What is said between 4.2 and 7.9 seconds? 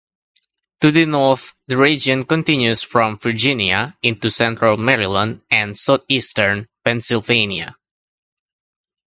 central Maryland and southeastern Pennsylvania.